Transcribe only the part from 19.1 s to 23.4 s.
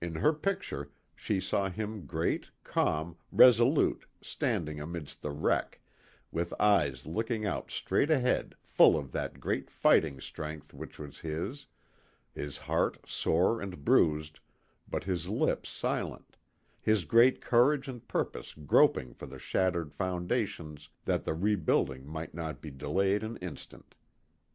for the shattered foundations that the rebuilding might not be delayed an